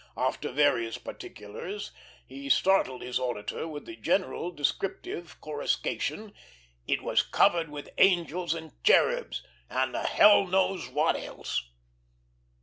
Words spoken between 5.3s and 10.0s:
coruscation, "It was covered with angels and cherubs, and